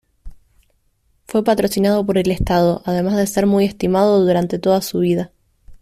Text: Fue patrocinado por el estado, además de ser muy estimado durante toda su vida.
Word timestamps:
Fue 1.27 1.43
patrocinado 1.43 2.03
por 2.03 2.17
el 2.17 2.31
estado, 2.31 2.81
además 2.85 3.17
de 3.17 3.27
ser 3.27 3.45
muy 3.45 3.65
estimado 3.65 4.25
durante 4.25 4.57
toda 4.57 4.81
su 4.81 4.97
vida. 4.97 5.31